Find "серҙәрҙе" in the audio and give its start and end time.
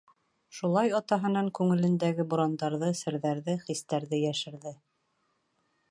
3.03-3.57